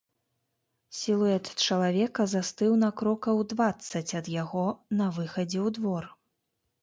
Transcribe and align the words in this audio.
Сілуэт 0.99 1.49
чалавека 1.65 2.23
застыў 2.33 2.71
на 2.85 2.89
крокаў 3.01 3.43
дваццаць 3.53 4.15
ад 4.21 4.25
яго, 4.37 4.63
на 5.03 5.07
выхадзе 5.19 5.59
ў 5.67 5.77
двор. 5.79 6.03